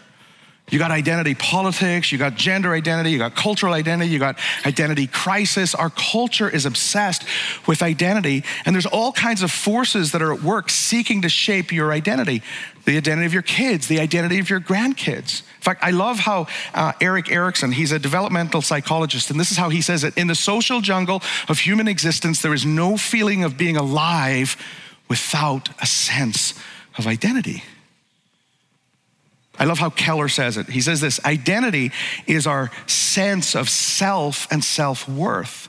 [0.68, 5.06] You got identity politics, you got gender identity, you got cultural identity, you got identity
[5.06, 5.76] crisis.
[5.76, 7.24] Our culture is obsessed
[7.68, 11.70] with identity, and there's all kinds of forces that are at work seeking to shape
[11.70, 12.42] your identity
[12.84, 15.40] the identity of your kids, the identity of your grandkids.
[15.40, 19.56] In fact, I love how uh, Erik Erikson, he's a developmental psychologist, and this is
[19.56, 23.42] how he says it In the social jungle of human existence, there is no feeling
[23.42, 24.56] of being alive
[25.08, 26.54] without a sense
[26.96, 27.64] of identity.
[29.58, 30.68] I love how Keller says it.
[30.68, 31.92] He says this identity
[32.26, 35.68] is our sense of self and self worth.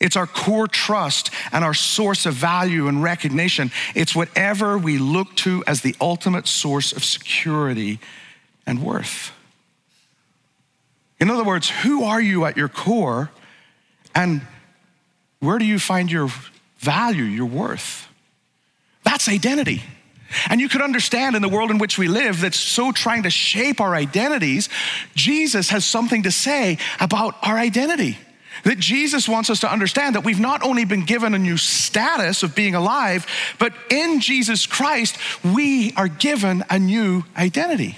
[0.00, 3.72] It's our core trust and our source of value and recognition.
[3.94, 7.98] It's whatever we look to as the ultimate source of security
[8.66, 9.32] and worth.
[11.20, 13.30] In other words, who are you at your core
[14.14, 14.42] and
[15.40, 16.30] where do you find your
[16.78, 18.08] value, your worth?
[19.04, 19.82] That's identity.
[20.48, 23.30] And you could understand in the world in which we live that's so trying to
[23.30, 24.68] shape our identities,
[25.14, 28.18] Jesus has something to say about our identity.
[28.64, 32.42] That Jesus wants us to understand that we've not only been given a new status
[32.42, 33.26] of being alive,
[33.58, 37.96] but in Jesus Christ, we are given a new identity.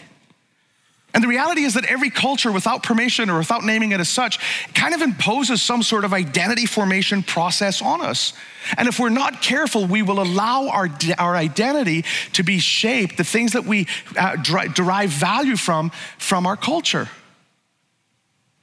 [1.12, 4.38] And the reality is that every culture, without permission or without naming it as such,
[4.74, 8.32] kind of imposes some sort of identity formation process on us.
[8.76, 13.24] And if we're not careful, we will allow our, our identity to be shaped, the
[13.24, 17.08] things that we uh, derive value from, from our culture.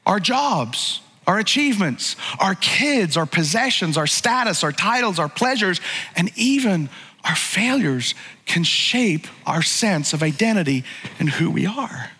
[0.05, 5.81] Our jobs, our achievements, our kids, our possessions, our status, our titles, our pleasures,
[6.15, 6.87] and even
[7.25, 10.85] our failures can shape our sense of identity
[11.19, 12.11] and who we are.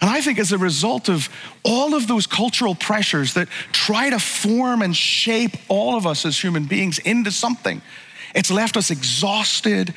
[0.00, 1.28] And I think as a result of
[1.64, 6.38] all of those cultural pressures that try to form and shape all of us as
[6.38, 7.82] human beings into something,
[8.34, 9.94] it's left us exhausted.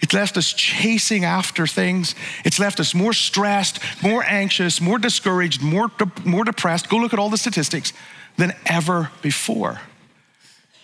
[0.00, 2.14] It's left us chasing after things.
[2.44, 6.88] It's left us more stressed, more anxious, more discouraged, more, de- more depressed.
[6.88, 7.92] Go look at all the statistics
[8.36, 9.80] than ever before.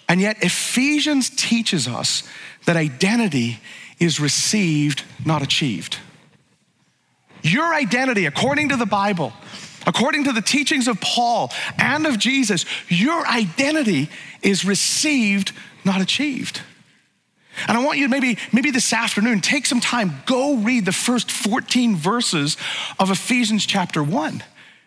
[0.09, 2.23] And yet, Ephesians teaches us
[2.65, 3.61] that identity
[3.99, 5.99] is received, not achieved.
[7.43, 9.33] Your identity, according to the Bible,
[9.87, 14.11] according to the teachings of Paul and of Jesus, your identity
[14.43, 15.53] is received,
[15.85, 16.63] not achieved.
[17.67, 20.93] And I want you to maybe, maybe this afternoon, take some time, go read the
[20.93, 22.57] first 14 verses
[22.99, 24.43] of Ephesians chapter 1.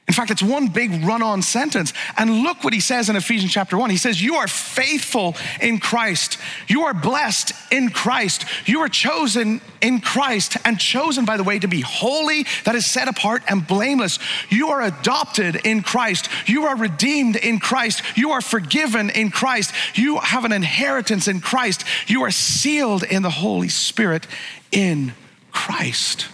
[0.05, 1.93] In fact, it's one big run on sentence.
[2.17, 3.89] And look what he says in Ephesians chapter 1.
[3.89, 6.37] He says, You are faithful in Christ.
[6.67, 8.43] You are blessed in Christ.
[8.65, 12.85] You are chosen in Christ, and chosen, by the way, to be holy, that is
[12.85, 14.19] set apart and blameless.
[14.49, 16.27] You are adopted in Christ.
[16.47, 18.01] You are redeemed in Christ.
[18.15, 19.73] You are forgiven in Christ.
[19.95, 21.85] You have an inheritance in Christ.
[22.07, 24.27] You are sealed in the Holy Spirit
[24.69, 25.13] in
[25.51, 26.27] Christ.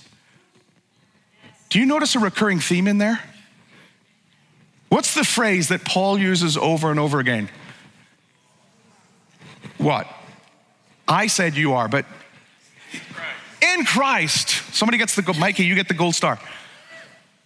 [1.70, 3.22] Do you notice a recurring theme in there?
[4.90, 7.50] What's the phrase that Paul uses over and over again?
[9.78, 10.08] What?
[11.08, 12.06] I said you are, but
[13.62, 14.50] in Christ.
[14.74, 15.40] Somebody gets the gold.
[15.40, 16.40] Mikey, you get the gold star.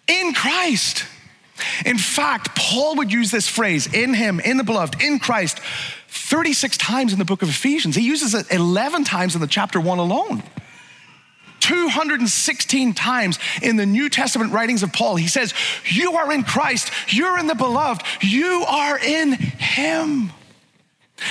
[0.07, 1.05] In Christ.
[1.85, 5.59] In fact, Paul would use this phrase, in him, in the beloved, in Christ,
[6.07, 7.95] 36 times in the book of Ephesians.
[7.95, 10.43] He uses it 11 times in the chapter 1 alone.
[11.63, 15.53] 216 times in the New Testament writings of Paul, he says,
[15.85, 20.31] You are in Christ, you're in the beloved, you are in him.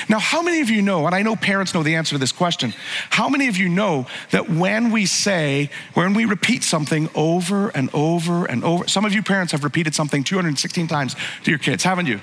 [0.09, 2.33] Now, how many of you know, and I know parents know the answer to this
[2.33, 2.73] question,
[3.11, 7.91] how many of you know that when we say, when we repeat something over and
[7.93, 11.15] over and over, some of you parents have repeated something 216 times
[11.45, 12.21] to your kids, haven't you?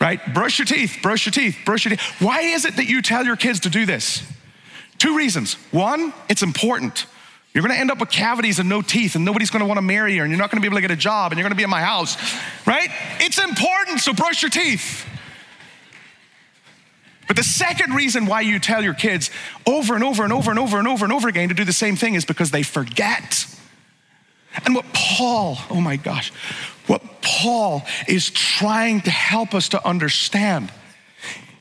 [0.00, 0.20] Right?
[0.32, 2.22] Brush your teeth, brush your teeth, brush your teeth.
[2.22, 4.22] Why is it that you tell your kids to do this?
[4.98, 5.54] Two reasons.
[5.72, 7.06] One, it's important.
[7.52, 10.22] You're gonna end up with cavities and no teeth, and nobody's gonna wanna marry you,
[10.22, 11.70] and you're not gonna be able to get a job, and you're gonna be in
[11.70, 12.16] my house,
[12.66, 12.90] right?
[13.18, 15.04] It's important, so brush your teeth.
[17.26, 19.30] But the second reason why you tell your kids
[19.66, 21.72] over and over and over and over and over and over again to do the
[21.72, 23.46] same thing is because they forget.
[24.64, 26.32] And what Paul, oh my gosh,
[26.88, 30.72] what Paul is trying to help us to understand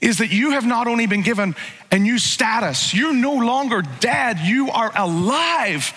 [0.02, 1.56] is that you have not only been given
[1.92, 5.94] a new status, you're no longer dead, you are alive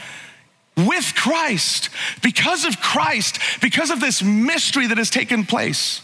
[0.77, 1.91] with Christ
[2.23, 6.03] because of Christ, because of this mystery that has taken place.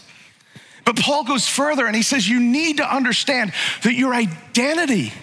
[0.85, 5.13] But Paul goes further and he says, You need to understand that your identity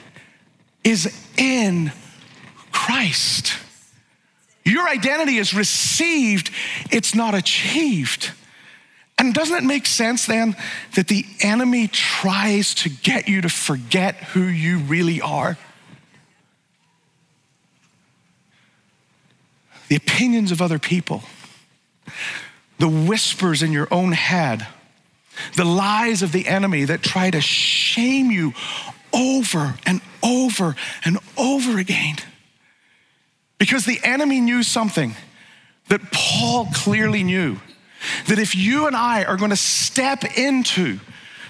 [0.84, 1.92] is in
[2.72, 3.54] Christ.
[4.64, 6.50] Your identity is received,
[6.90, 8.32] it's not achieved.
[9.18, 10.56] And doesn't it make sense then
[10.94, 15.56] that the enemy tries to get you to forget who you really are?
[19.88, 21.22] The opinions of other people,
[22.78, 24.66] the whispers in your own head,
[25.54, 28.52] the lies of the enemy that try to shame you
[29.12, 32.16] over and over and over again.
[33.58, 35.14] Because the enemy knew something
[35.88, 37.58] that Paul clearly knew
[38.26, 40.98] that if you and I are going to step into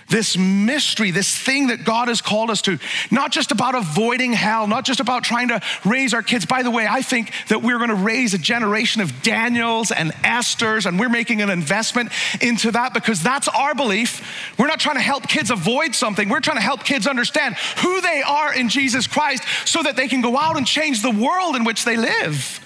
[0.09, 2.79] this mystery, this thing that God has called us to,
[3.11, 6.47] not just about avoiding hell, not just about trying to raise our kids.
[6.47, 10.13] By the way, I think that we're going to raise a generation of Daniels and
[10.15, 14.55] Esthers, and we're making an investment into that because that's our belief.
[14.59, 18.01] We're not trying to help kids avoid something, we're trying to help kids understand who
[18.01, 21.57] they are in Jesus Christ so that they can go out and change the world
[21.57, 22.66] in which they live.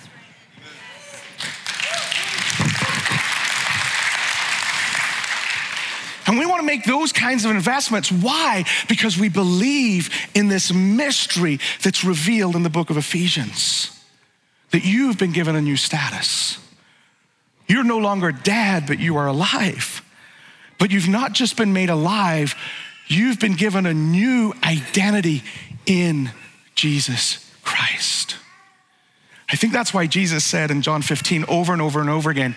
[6.30, 8.12] And we want to make those kinds of investments.
[8.12, 8.64] Why?
[8.88, 14.00] Because we believe in this mystery that's revealed in the book of Ephesians
[14.70, 16.56] that you've been given a new status.
[17.66, 20.02] You're no longer dead, but you are alive.
[20.78, 22.54] But you've not just been made alive,
[23.08, 25.42] you've been given a new identity
[25.84, 26.30] in
[26.76, 28.36] Jesus Christ.
[29.50, 32.54] I think that's why Jesus said in John 15 over and over and over again,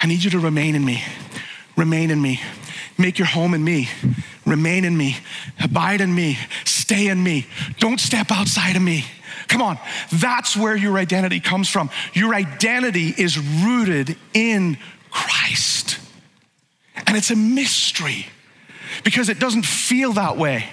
[0.00, 1.02] I need you to remain in me,
[1.74, 2.40] remain in me,
[2.98, 3.88] make your home in me,
[4.44, 5.16] remain in me,
[5.62, 7.46] abide in me, stay in me,
[7.78, 9.04] don't step outside of me.
[9.46, 9.78] Come on,
[10.12, 11.90] that's where your identity comes from.
[12.12, 14.76] Your identity is rooted in
[15.10, 15.98] Christ.
[17.06, 18.26] And it's a mystery
[19.04, 20.66] because it doesn't feel that way.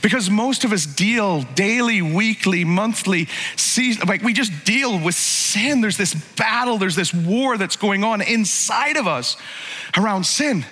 [0.00, 5.80] Because most of us deal daily, weekly, monthly, season, like we just deal with sin.
[5.80, 9.36] There's this battle, there's this war that's going on inside of us
[9.96, 10.64] around sin.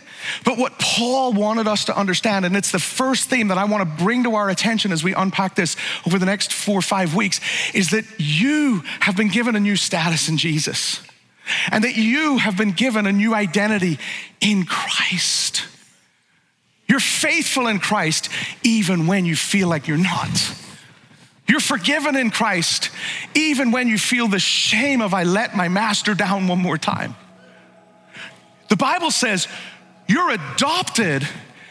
[0.45, 3.89] But what Paul wanted us to understand, and it's the first theme that I want
[3.89, 7.15] to bring to our attention as we unpack this over the next four or five
[7.15, 7.41] weeks,
[7.75, 11.01] is that you have been given a new status in Jesus,
[11.71, 13.99] and that you have been given a new identity
[14.41, 15.67] in Christ.
[16.87, 18.29] You're faithful in Christ
[18.63, 20.55] even when you feel like you're not.
[21.47, 22.91] You're forgiven in Christ
[23.35, 27.15] even when you feel the shame of, I let my master down one more time.
[28.69, 29.47] The Bible says
[30.07, 31.27] you're adopted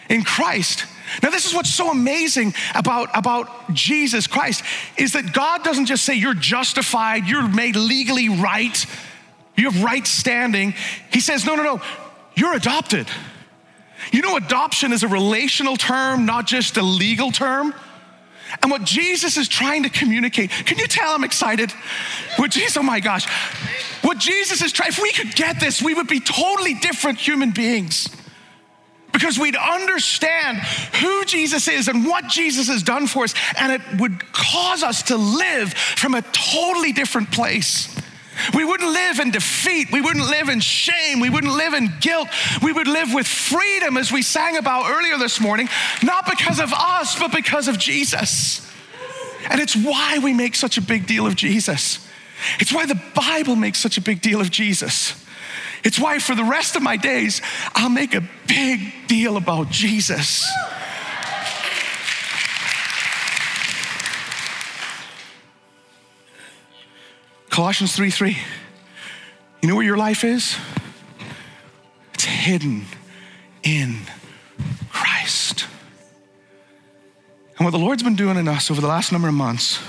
[0.09, 0.86] in Christ.
[1.21, 4.63] Now, this is what's so amazing about, about Jesus Christ
[4.97, 8.86] is that God doesn't just say you're justified, you're made legally right,
[9.55, 10.73] you have right standing.
[11.11, 11.81] He says, no, no, no,
[12.36, 13.07] you're adopted.
[14.11, 17.73] You know, adoption is a relational term, not just a legal term.
[18.61, 21.71] And what Jesus is trying to communicate, can you tell I'm excited?
[22.36, 23.25] What Jesus, oh my gosh.
[24.03, 27.51] What Jesus is trying, if we could get this, we would be totally different human
[27.51, 28.09] beings
[29.14, 30.57] because we'd understand
[30.99, 35.03] who Jesus is and what Jesus has done for us, and it would cause us
[35.03, 37.95] to live from a totally different place.
[38.55, 39.91] We wouldn't live in defeat.
[39.91, 41.20] We wouldn't live in shame.
[41.20, 42.28] We wouldn't live in guilt.
[42.64, 45.70] We would live with freedom, as we sang about earlier this morning,
[46.01, 48.68] not because of us, but because of Jesus.
[49.49, 52.05] And it's why we make such a big deal of Jesus.
[52.59, 55.22] It's why the Bible makes such a big deal of Jesus.
[55.84, 57.41] It's why for the rest of my days,
[57.75, 60.49] I'll make a big deal about Jesus.
[67.49, 68.38] Colossians 3 3.
[69.61, 70.57] You know where your life is?
[72.13, 72.86] It's hidden
[73.61, 73.99] in
[74.89, 75.67] Christ.
[77.57, 79.79] And what the Lord's been doing in us over the last number of months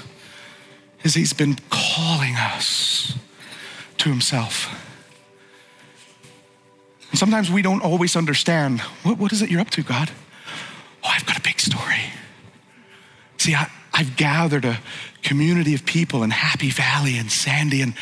[1.03, 3.17] is He's been calling us
[3.99, 4.84] to Himself.
[7.15, 10.11] And sometimes we don't always understand what, what is it you're up to, God?
[11.05, 12.11] Oh, I've got a big story.
[13.37, 14.81] See, I, I've gathered a
[15.23, 17.95] community of people in Happy Valley and Sandy, and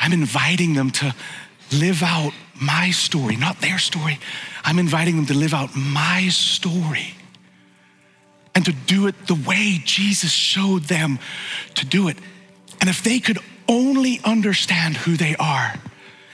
[0.00, 1.14] I'm inviting them to
[1.70, 4.18] live out my story, not their story.
[4.64, 7.14] I'm inviting them to live out my story
[8.56, 11.20] and to do it the way Jesus showed them
[11.76, 12.16] to do it.
[12.80, 13.38] And if they could
[13.68, 15.74] only understand who they are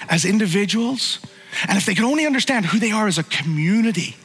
[0.09, 1.19] as individuals,
[1.69, 4.17] and if they could only understand who they are as a community,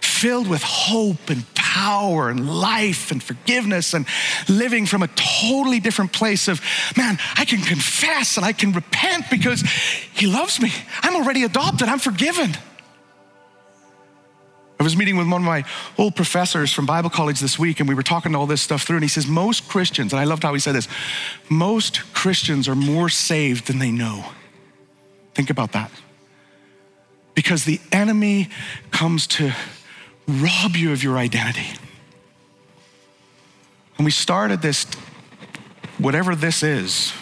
[0.00, 4.06] filled with hope and power and life and forgiveness and
[4.48, 6.60] living from a totally different place of,
[6.96, 9.62] man, I can confess and I can repent because
[10.14, 10.72] he loves me.
[11.02, 12.56] I'm already adopted, I'm forgiven.
[14.80, 15.64] I was meeting with one of my
[15.98, 18.98] old professors from Bible college this week, and we were talking all this stuff through.
[18.98, 20.86] And he says, Most Christians, and I loved how he said this
[21.50, 24.24] most Christians are more saved than they know.
[25.34, 25.90] Think about that
[27.38, 28.48] because the enemy
[28.90, 29.52] comes to
[30.26, 31.68] rob you of your identity.
[33.96, 34.86] And we started this,
[35.98, 37.12] whatever this is,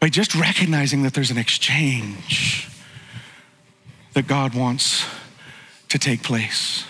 [0.00, 2.68] by just recognizing that there's an exchange
[4.12, 5.06] that God wants
[5.88, 6.84] to take place.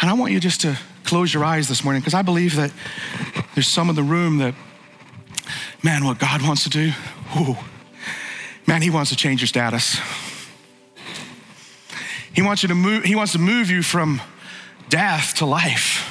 [0.00, 2.72] And I want you just to close your eyes this morning because I believe that
[3.56, 4.54] there's some in the room that,
[5.82, 6.92] man, what God wants to do,
[7.36, 7.56] ooh,
[8.68, 9.98] Man, he wants to change your status.
[12.34, 14.20] He wants you to move, he wants to move you from
[14.90, 16.04] death to life.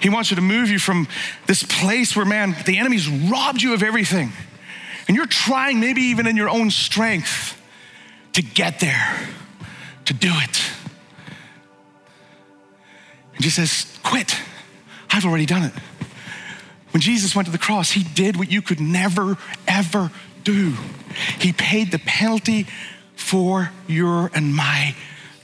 [0.00, 1.08] He wants you to move you from
[1.46, 4.30] this place where, man, the enemy's robbed you of everything.
[5.08, 7.60] And you're trying, maybe even in your own strength,
[8.34, 9.28] to get there,
[10.04, 10.62] to do it.
[13.34, 14.36] And Jesus says, Quit.
[15.10, 15.72] I've already done it.
[16.92, 19.36] When Jesus went to the cross, he did what you could never,
[19.66, 20.12] ever
[20.44, 20.74] do.
[21.40, 22.66] He paid the penalty
[23.16, 24.94] for your and my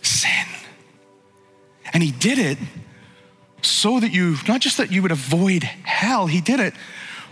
[0.03, 0.47] sin.
[1.93, 2.59] And He did it
[3.63, 6.75] so that you, not just that you would avoid hell, He did it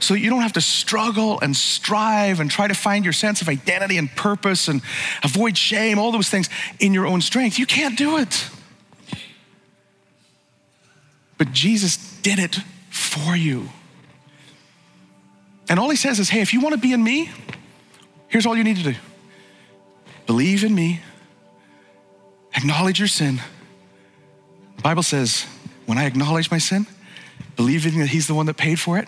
[0.00, 3.48] so you don't have to struggle and strive and try to find your sense of
[3.48, 4.82] identity and purpose and
[5.22, 6.48] avoid shame, all those things
[6.78, 7.58] in your own strength.
[7.58, 8.50] You can't do it.
[11.38, 12.56] But Jesus did it
[12.90, 13.68] for you.
[15.68, 17.30] And all he says is, hey, if you want to be in me,
[18.34, 18.94] here's all you need to do
[20.26, 21.00] believe in me,
[22.56, 23.40] acknowledge your sin.
[24.76, 25.46] The Bible says,
[25.86, 26.86] when I acknowledge my sin,
[27.54, 29.06] believing that he's the one that paid for it,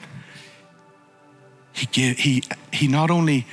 [1.72, 3.47] he, give, he, he not only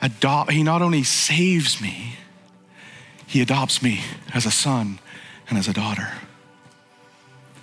[0.00, 2.14] adopt, he not only saves me,
[3.26, 4.00] he adopts me
[4.32, 4.98] as a son
[5.50, 6.10] and as a daughter.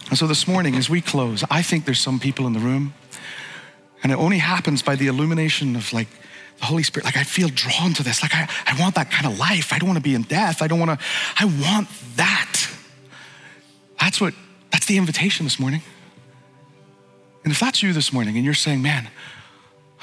[0.10, 2.94] And so this morning, as we close, I think there's some people in the room,
[4.04, 6.10] and it only happens by the illumination of like
[6.60, 7.06] the Holy Spirit.
[7.06, 8.22] Like I feel drawn to this.
[8.22, 9.74] Like I, I want that kind of life.
[9.74, 10.62] I don't want to be in death.
[10.62, 11.06] I don't want to,
[11.38, 12.70] I want that.
[14.00, 14.34] That's what,
[14.72, 15.82] that's the invitation this morning.
[17.44, 19.10] And if that's you this morning and you're saying, man,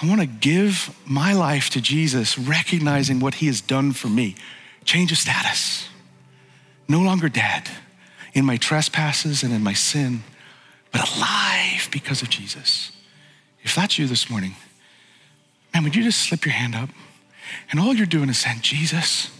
[0.01, 4.37] I want to give my life to Jesus, recognizing what he has done for me,
[4.85, 5.89] change of status,
[6.89, 7.69] no longer dead
[8.33, 10.23] in my trespasses and in my sin,
[10.91, 12.93] but alive because of Jesus.
[13.63, 14.57] If that's you this morning,
[15.73, 16.91] man, would you just slip your hand up?
[17.71, 19.31] And all you're doing is saying, Jesus,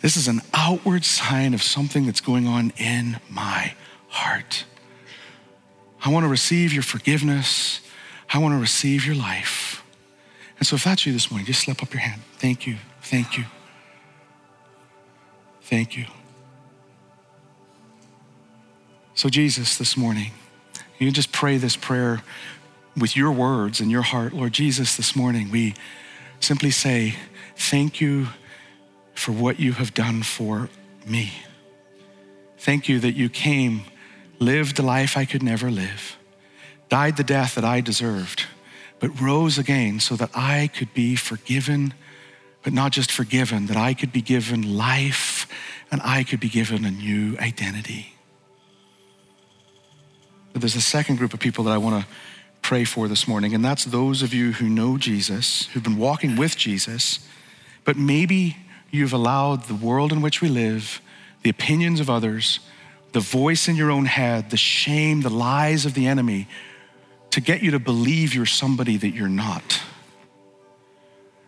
[0.00, 3.74] this is an outward sign of something that's going on in my
[4.08, 4.64] heart.
[6.04, 7.80] I want to receive your forgiveness.
[8.32, 9.82] I want to receive your life.
[10.58, 12.22] And so if that's you this morning, just slip up your hand.
[12.38, 12.76] Thank you.
[13.02, 13.44] Thank you.
[15.62, 16.06] Thank you.
[19.14, 20.32] So, Jesus, this morning,
[20.98, 22.22] you just pray this prayer
[22.96, 24.32] with your words and your heart.
[24.32, 25.74] Lord Jesus, this morning, we
[26.40, 27.16] simply say,
[27.56, 28.28] Thank you
[29.14, 30.68] for what you have done for
[31.06, 31.32] me.
[32.58, 33.82] Thank you that you came,
[34.38, 36.16] lived the life I could never live,
[36.88, 38.46] died the death that I deserved,
[38.98, 41.94] but rose again so that I could be forgiven,
[42.62, 45.46] but not just forgiven, that I could be given life
[45.92, 48.14] and I could be given a new identity.
[50.52, 52.08] But there's a second group of people that I want to
[52.64, 56.34] pray for this morning, and that's those of you who know Jesus, who've been walking
[56.34, 57.18] with Jesus,
[57.84, 58.56] but maybe
[58.90, 61.02] you've allowed the world in which we live,
[61.42, 62.60] the opinions of others,
[63.12, 66.48] the voice in your own head, the shame, the lies of the enemy
[67.32, 69.82] to get you to believe you're somebody that you're not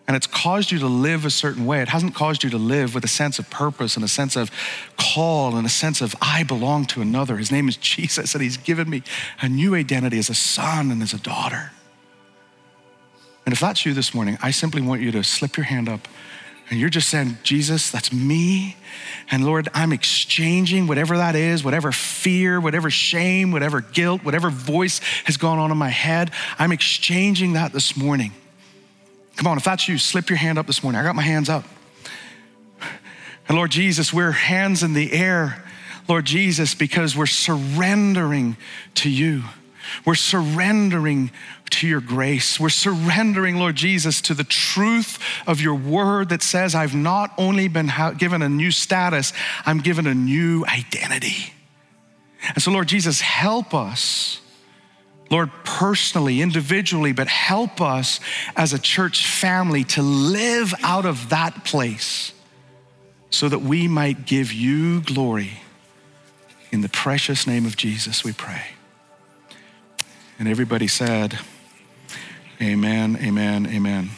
[0.07, 1.83] and it's caused you to live a certain way.
[1.83, 4.51] It hasn't caused you to live with a sense of purpose and a sense of
[4.97, 7.37] call and a sense of I belong to another.
[7.37, 9.03] His name is Jesus, and He's given me
[9.41, 11.73] a new identity as a son and as a daughter.
[13.45, 16.09] And if that's you this morning, I simply want you to slip your hand up
[16.69, 18.77] and you're just saying, Jesus, that's me.
[19.31, 24.99] And Lord, I'm exchanging whatever that is, whatever fear, whatever shame, whatever guilt, whatever voice
[25.25, 26.33] has gone on in my head.
[26.59, 28.33] I'm exchanging that this morning
[29.37, 31.01] Come on, if that's you, slip your hand up this morning.
[31.01, 31.65] I got my hands up.
[33.49, 35.63] And Lord Jesus, we're hands in the air,
[36.09, 38.57] Lord Jesus, because we're surrendering
[38.97, 39.45] to you.
[40.05, 41.31] We're surrendering
[41.71, 42.59] to your grace.
[42.59, 47.69] We're surrendering, Lord Jesus, to the truth of your word that says, I've not only
[47.69, 49.33] been given a new status,
[49.65, 51.53] I'm given a new identity.
[52.49, 54.41] And so, Lord Jesus, help us
[55.31, 58.21] Lord, personally, individually, but help us
[58.57, 62.33] as a church family to live out of that place
[63.31, 65.61] so that we might give you glory.
[66.71, 68.67] In the precious name of Jesus, we pray.
[70.39, 71.39] And everybody said,
[72.61, 74.11] Amen, amen, amen.